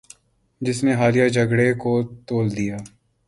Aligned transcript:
جس 0.61 0.77
نے 0.83 0.93
حالیہ 0.93 1.27
جھگڑے 1.35 1.69
کو 1.83 1.91
طول 2.27 2.45
دیا 2.57 2.77